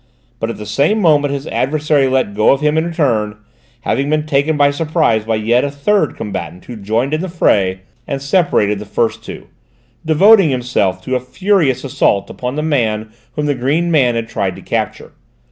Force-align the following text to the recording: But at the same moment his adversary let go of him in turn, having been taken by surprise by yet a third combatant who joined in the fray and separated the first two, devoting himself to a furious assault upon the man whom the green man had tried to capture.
But 0.39 0.49
at 0.49 0.57
the 0.57 0.65
same 0.65 0.99
moment 0.99 1.31
his 1.31 1.45
adversary 1.45 2.07
let 2.07 2.33
go 2.33 2.51
of 2.53 2.61
him 2.61 2.75
in 2.75 2.91
turn, 2.91 3.37
having 3.81 4.09
been 4.09 4.25
taken 4.25 4.57
by 4.57 4.71
surprise 4.71 5.25
by 5.25 5.35
yet 5.35 5.63
a 5.63 5.69
third 5.69 6.15
combatant 6.17 6.65
who 6.65 6.75
joined 6.75 7.13
in 7.13 7.21
the 7.21 7.29
fray 7.29 7.81
and 8.07 8.19
separated 8.19 8.79
the 8.79 8.85
first 8.85 9.23
two, 9.23 9.45
devoting 10.03 10.49
himself 10.49 11.03
to 11.03 11.13
a 11.15 11.19
furious 11.19 11.83
assault 11.83 12.31
upon 12.31 12.55
the 12.55 12.63
man 12.63 13.11
whom 13.35 13.45
the 13.45 13.53
green 13.53 13.91
man 13.91 14.15
had 14.15 14.27
tried 14.27 14.55
to 14.55 14.63
capture. 14.63 15.11